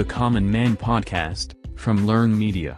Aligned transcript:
the 0.00 0.06
Common 0.06 0.50
Man 0.50 0.78
podcast 0.78 1.48
from 1.76 2.06
Learn 2.06 2.32
Media. 2.38 2.72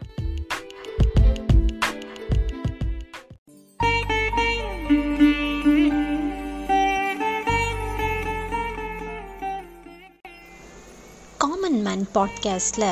Common 11.37 11.81
man 11.83 12.05
பாட்காஸ்டில் 12.15 12.89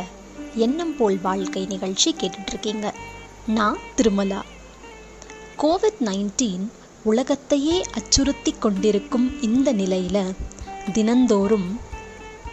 எண்ணம் 0.56 0.96
போல் 0.96 1.18
வாழ்க்கை 1.20 1.66
நிகழ்ச்சி 1.66 2.14
கேட்டுட்டு 2.20 2.48
இருக்கீங்க 2.48 2.94
நான் 3.46 3.78
திருமலா 3.96 4.40
கோவிட் 5.58 6.02
நைன்டீன் 6.04 6.66
உலகத்தையே 7.02 7.84
அச்சுறுத்தி 7.92 8.54
கொண்டிருக்கும் 8.58 9.40
இந்த 9.40 9.72
நிலையில் 9.72 10.34
தினந்தோறும் 10.92 11.68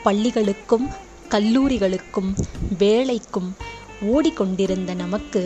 பள்ளிகளுக்கும் 0.04 0.88
கல்லூரிகளுக்கும் 1.30 2.30
வேலைக்கும் 2.80 3.50
ஓடிக்கொண்டிருந்த 4.02 4.94
நமக்கு 4.94 5.42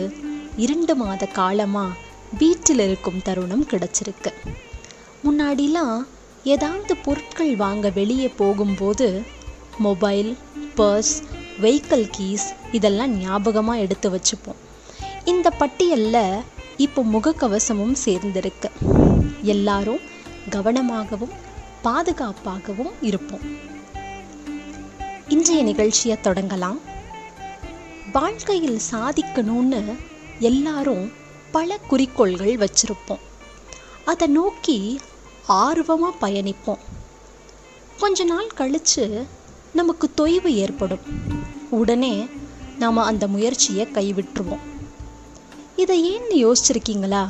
இரண்டு 0.56 0.94
மாத 0.94 1.26
காலமாக 1.26 1.98
வீட்டில் 2.38 2.78
இருக்கும் 2.78 3.22
தருணம் 3.22 3.66
கிடச்சிருக்கு. 3.70 4.32
முன்னாடிலாம் 5.24 5.96
ஏதாவது 6.44 6.96
பொருட்கள் 6.96 7.56
வாங்க 7.56 7.90
வெளியே 7.90 8.28
போகும்போது 8.28 9.22
மொபைல் 9.78 10.36
பர்ஸ் 10.76 11.14
வெஹிக்கிள் 11.60 12.06
கீஸ் 12.10 12.46
இதெல்லாம் 12.72 13.18
ஞாபகமாக 13.18 13.78
எடுத்து 13.78 14.10
வச்சுப்போம். 14.10 14.60
இந்த 15.24 15.50
பட்டியலில் 15.50 16.42
இப்போ 16.76 17.02
முகக்கவசமும் 17.02 17.96
சேர்ந்திருக்கு. 18.04 18.70
எல்லாரும் 19.42 20.00
கவனமாகவும் 20.50 21.36
பாதுகாப்பாகவும் 21.82 22.94
இருப்போம். 23.00 23.70
இன்றைய 25.28 25.62
நிகழ்ச்சியை 25.62 26.18
தொடங்கலாம். 26.22 26.78
வாழ்க்கையில் 28.12 28.80
சாதிக்கணும்னு 28.90 29.96
எல்லாரும் 30.38 31.12
பல 31.50 31.78
குறிக்கோள்கள் 31.78 32.56
வச்சிருப்போம். 32.56 33.18
அதை 34.04 34.28
நோக்கி 34.28 35.00
ஆர்வமாக 35.46 36.28
பயணிப்போம். 36.28 36.78
கொஞ்ச 37.98 38.24
நாள் 38.24 38.46
கழித்து 38.46 39.26
நமக்கு 39.72 40.10
தொய்வு 40.16 40.46
ஏற்படும். 40.46 41.00
உடனே 41.70 42.26
நாம் 42.78 42.96
அந்த 42.96 43.28
முயற்சியை 43.28 43.86
கைவிட்டுருவோம். 43.86 44.58
இதை 45.76 46.16
ஏன்னு 46.16 46.34
யோசிச்சிருக்கீங்களா? 46.34 47.28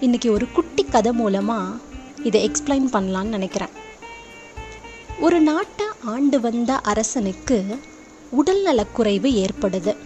இன்னைக்கு 0.00 0.32
ஒரு 0.32 0.52
குட்டி 0.52 0.84
கதை 0.84 1.12
மூலமாக 1.12 1.76
இதை 2.22 2.50
எக்ஸ்பிளைன் 2.50 2.86
பண்ணலான்னு 2.92 3.34
நினைக்கிறேன். 3.36 3.88
ஒரு 5.20 5.40
நாட்டை 5.40 5.86
ஆண்டு 6.04 6.40
வந்த 6.40 6.76
அரசனுக்கு 6.76 7.78
உடல்நலக்குறைவு 8.30 9.44
ஏற்படுது. 9.44 9.96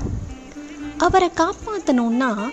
அவரை 0.98 1.30
காப்பாற்றணுன்னா 1.34 2.50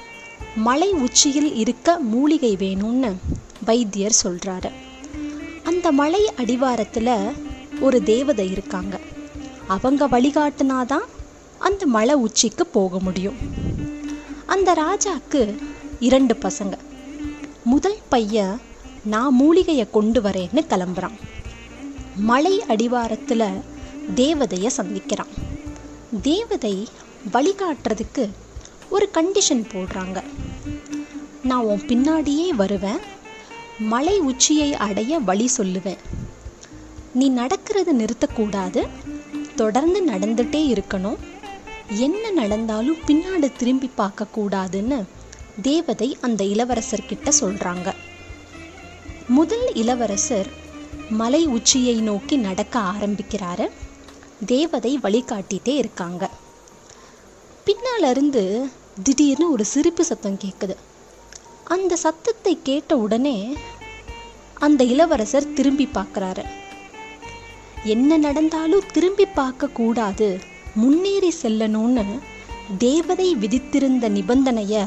மலை 0.55 0.91
உச்சியில் 0.91 1.55
இருக்க 1.55 1.99
மூலிகை 1.99 2.55
வேணும்னு 2.55 3.13
வைத்தியர் 3.65 4.19
சொல்கிறாரு 4.23 4.71
அந்த 5.63 5.91
மலை 5.91 6.33
அடிவாரத்தில் 6.37 7.35
ஒரு 7.79 8.03
தேவதை 8.03 8.51
இருக்காங்க. 8.51 8.99
அவங்க 9.67 10.07
வழிகாட்டினாதான் 10.07 11.05
அந்த 11.59 11.85
மலை 11.85 12.15
உச்சிக்கு 12.15 12.65
போக 12.65 12.99
முடியும். 12.99 13.35
அந்த 14.45 14.73
ராஜாக்கு 14.73 15.57
இரண்டு 15.99 16.33
பசங்க. 16.33 16.77
முதல் 17.63 17.97
பையன் 18.09 18.61
நான் 19.03 19.33
மூலிகையை 19.33 19.89
கொண்டு 19.89 20.21
வரேன்னு 20.21 20.65
கிளம்புறான். 20.69 21.17
மலை 22.15 22.63
அடிவாரத்தில் 22.63 23.63
தேவதையை 24.15 24.69
சந்திக்கிறான். 24.77 25.31
தேவதை 26.21 26.87
வழிகாட்டுறதுக்கு 27.33 28.29
ஒரு 28.89 29.09
கண்டிஷன் 29.13 29.67
போடுறாங்க. 29.73 30.23
நான் 31.43 31.63
உன் 31.63 31.79
பின்னாடியே 31.79 32.47
வருவேன். 32.49 32.97
மலை 33.79 34.19
உச்சியை 34.19 34.75
அடைய 34.75 35.19
வழி 35.19 35.49
சொல்லுவேன். 35.57 35.97
நீ 37.13 37.29
நடக்கிறது 37.29 37.93
நிறுத்தக்கூடாது. 37.93 38.87
தொடர்ந்து 39.55 40.05
நடந்துட்டே 40.05 40.73
இருக்கணும். 40.73 41.17
என்ன 41.87 42.31
நடந்தாலும் 42.31 42.97
பின்னாடி 42.97 43.51
திரும்பி 43.57 43.89
பார்க்கக்கூடாதுன்னு 43.97 45.03
தேவதை 45.61 46.17
அந்த 46.21 46.43
இளவரசர்கிட்ட 46.43 47.31
சொல்கிறாங்க 47.39 47.93
முதல் 49.27 49.73
இளவரசர் 49.73 50.60
மலை 51.11 51.47
உச்சியை 51.47 52.01
நோக்கி 52.01 52.35
நடக்க 52.35 52.79
ஆரம்பிக்கிறாரு. 52.79 53.69
தேவதை 54.45 54.99
வழிகாட்டிகிட்டே 55.03 55.75
இருக்காங்க. 55.75 56.29
பின்னால 57.65 58.09
இருந்து 58.09 58.69
திடீர்னு 59.03 59.51
ஒரு 59.51 59.65
சிரிப்பு 59.65 60.03
சத்தம் 60.03 60.39
கேட்குது 60.45 60.75
அந்த 61.63 61.95
சத்தத்தை 61.95 62.59
கேட்ட 62.63 62.97
உடனே 62.97 63.57
அந்த 64.53 64.83
இளவரசர் 64.83 65.53
திரும்பி 65.53 65.89
பார்க்குறாரு. 65.93 66.43
என்ன 67.83 68.17
நடந்தாலும் 68.17 68.89
திரும்பி 68.93 69.25
பார்க்க 69.25 69.67
கூடாது. 69.67 70.39
முன்னேறி 70.75 71.33
செல்லணும்னு 71.41 72.05
தேவதை 72.77 73.35
விதித்திருந்த 73.35 74.09
நிபந்தனையை 74.09 74.85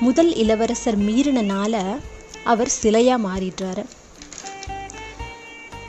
முதல் 0.00 0.34
இளவரசர் 0.34 0.98
மீறினால 0.98 1.98
அவர் 2.44 2.72
சிலையாக 2.82 3.24
மாறிடுறாரு. 3.26 3.84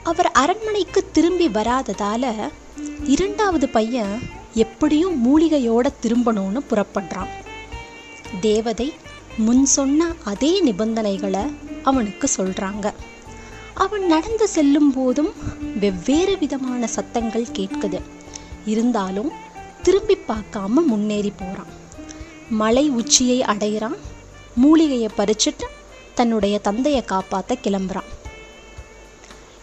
அவர் 0.10 0.32
அரண்மனைக்கு 0.32 1.12
திரும்பி 1.12 1.48
வராததால 1.48 2.50
இரண்டாவது 3.04 3.70
பையன் 3.70 4.22
எப்படியும் 4.54 5.16
மூலிகையோட 5.26 5.88
திரும்பணும்னு 6.02 6.60
புறப்படுறான். 6.70 7.28
தேவதை 8.42 8.94
முன் 9.38 9.66
சொன்ன 9.66 10.14
அதே 10.24 10.62
நிபந்தனைகளை 10.62 11.54
அவனுக்கு 11.84 12.30
சொல்றாங்க. 12.38 12.94
அவன் 13.74 14.06
நடந்து 14.06 14.48
செல்லும் 14.48 14.92
போதும் 14.92 15.34
வெவ்வேறு 15.80 16.38
விதமான 16.38 16.88
சத்தங்கள் 16.88 17.54
கேட்குது. 17.54 18.02
இருந்தாலும் 18.66 19.32
திரும்பி 19.84 20.18
பார்க்காம 20.28 20.86
முன்னேறி 20.86 21.34
போறான். 21.36 21.74
மலை 22.50 22.90
உச்சியை 22.90 23.42
அடையிறான். 23.42 23.98
மூலிகையை 24.56 25.10
பறிச்சுட்டு 25.18 25.68
தன்னுடைய 26.14 26.60
தந்தையை 26.60 27.06
காப்பாற்ற 27.06 27.58
கிளம்புறான். 27.64 28.10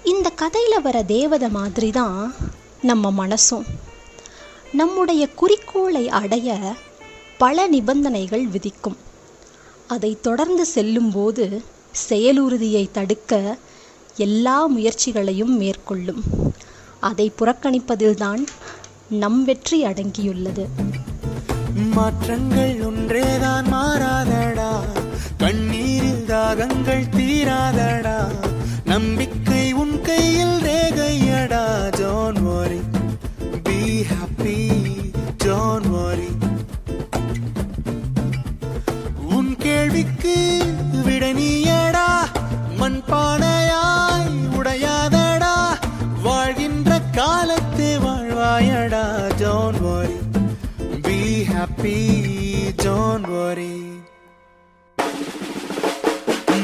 இந்த 0.06 0.32
கதையில 0.36 0.82
வர 0.82 1.02
தேவதை 1.02 1.48
மாதிரி 1.48 1.90
தான் 1.90 2.34
நம்ம 2.82 3.26
மனசும். 3.26 3.64
நம்முடைய 4.72 5.28
குறிக்கோளை 5.28 6.08
அடைய 6.08 6.74
பல 7.38 7.66
நிபந்தனைகள் 7.66 8.46
விதிக்கும். 8.46 8.96
அதை 9.86 10.18
தொடர்ந்து 10.20 10.66
செல்லும்போது 10.66 11.62
செயலுறுதியை 12.08 12.90
தடுக்க 12.90 13.56
எல்லா 14.16 14.66
முயற்சிகளையும் 14.66 15.56
மேற்கொள்ளும். 15.56 16.22
அதை 17.00 17.32
புறக்கணிப்பதில்தான் 17.38 18.46
நம் 19.08 19.44
வெற்றி 19.44 19.84
அடங்கியுள்ளது. 19.84 20.66
மாற்றங்கள் 21.90 22.82
ஒன்றேதான் 22.82 23.72
மாறாதடா. 23.72 24.78
கண்ணீரில் 25.38 26.24
தாகங்கள் 26.24 27.04
தீராதடா. 27.04 28.45
கேள்விக்கு 40.06 40.34
விடனியடா 41.06 42.08
மண் 42.80 42.98
பானையாய் 43.08 44.34
உடையாதடா. 44.58 45.54
வாழ்கின்ற 46.26 46.98
காலத்து 47.18 47.88
வாழ்வாயடா 48.04 49.04
ஜோன் 49.42 49.78
worry 49.84 50.18
பி 51.06 51.18
ஹாப்பி 51.52 51.96
ஜோன் 52.84 53.26
worry 53.34 53.74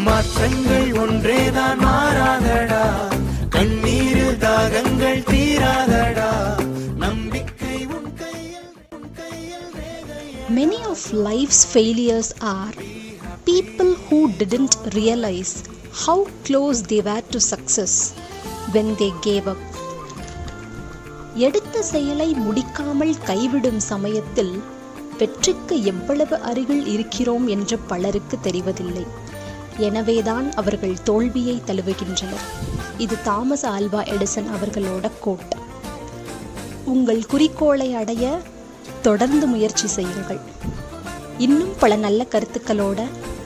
மாற்றங்கள் 0.07 0.89
ஒன்றேதான் 1.05 1.83
மாறாதடா. 1.87 2.85
கண்ணீர் 3.57 4.25
தாகங்கள் 4.47 5.23
தீராதடா. 5.33 6.31
Many 10.57 10.81
of 10.93 11.03
life's 11.27 11.61
failures 11.75 12.29
are 12.55 12.73
people 13.53 13.91
who 14.05 14.19
didn't 14.41 14.75
realize 14.95 15.63
how 16.03 16.27
close 16.47 16.79
they 16.91 17.01
were 17.07 17.23
to 17.31 17.39
success 17.39 17.95
when 18.75 18.87
they 19.01 19.09
gave 19.27 19.47
up. 19.47 19.63
எடுத்த 21.35 21.83
செயலை 21.83 22.35
முடிக்காமல் 22.35 23.13
கைவிடும் 23.27 23.77
சமயத்தில் 23.77 24.63
வெற்றிக்கு 25.19 25.85
எவ்வளவு 25.85 26.37
அருகில் 26.41 26.87
இருக்கிறோம் 26.87 27.47
என்று 27.47 27.79
பலருக்கு 27.79 28.39
தெரிவதில்லை. 28.43 29.07
எனவேதான் 29.79 30.53
அவர்கள் 30.53 31.03
தோல்வியை 31.03 31.63
தழுவுகின்றனர். 31.67 32.47
இது 32.99 33.23
தாமஸ் 33.23 33.67
ஆல்வா 33.67 34.03
எடிசன் 34.15 34.49
அவர்களோட 34.57 35.11
கோட். 35.21 35.55
உங்கள் 36.85 37.27
குறிக்கோளை 37.27 37.95
அடைய 37.95 38.39
தொடர்ந்து 39.03 39.47
முயற்சி 39.47 39.87
செய்யுங்கள். 39.87 40.41
இன்னும் 41.39 41.75
பல 41.79 41.97
நல்ல 41.97 42.27
கருத்துக்களோட 42.31 43.01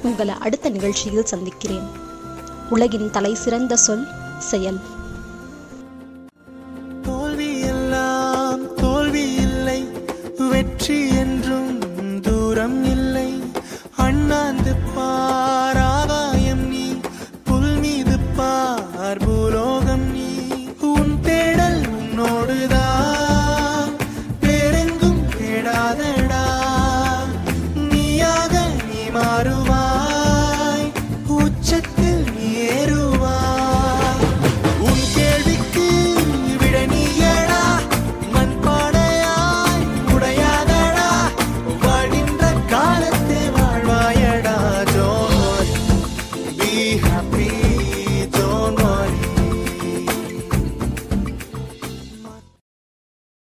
உங்களை 0.06 0.34
அடுத்த 0.38 0.68
நிகழ்ச்சியில் 0.68 1.24
சந்திக்கிறேன். 1.24 1.86
உலகின் 2.70 3.10
தலை 3.10 3.34
சிறந்த 3.34 3.76
சொல் 3.76 4.06
செயல். 4.38 4.78